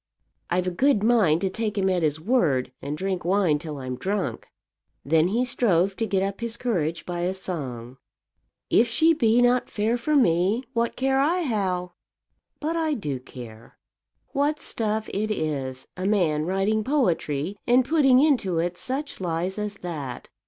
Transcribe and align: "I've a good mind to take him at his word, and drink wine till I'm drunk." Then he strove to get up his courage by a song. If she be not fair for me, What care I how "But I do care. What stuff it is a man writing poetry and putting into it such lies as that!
"I've 0.49 0.65
a 0.65 0.71
good 0.71 1.03
mind 1.03 1.41
to 1.41 1.49
take 1.51 1.77
him 1.77 1.87
at 1.87 2.01
his 2.01 2.19
word, 2.19 2.71
and 2.81 2.97
drink 2.97 3.23
wine 3.23 3.59
till 3.59 3.77
I'm 3.77 3.97
drunk." 3.97 4.47
Then 5.05 5.27
he 5.27 5.45
strove 5.45 5.95
to 5.97 6.07
get 6.07 6.23
up 6.23 6.41
his 6.41 6.57
courage 6.57 7.05
by 7.05 7.19
a 7.21 7.35
song. 7.35 7.97
If 8.71 8.87
she 8.87 9.13
be 9.13 9.43
not 9.43 9.69
fair 9.69 9.97
for 9.97 10.15
me, 10.15 10.63
What 10.73 10.95
care 10.95 11.19
I 11.19 11.43
how 11.43 11.93
"But 12.59 12.75
I 12.75 12.95
do 12.95 13.19
care. 13.19 13.77
What 14.29 14.59
stuff 14.59 15.07
it 15.13 15.29
is 15.29 15.85
a 15.95 16.07
man 16.07 16.45
writing 16.47 16.83
poetry 16.83 17.57
and 17.67 17.85
putting 17.85 18.19
into 18.19 18.57
it 18.57 18.79
such 18.79 19.21
lies 19.21 19.59
as 19.59 19.75
that! 19.85 20.29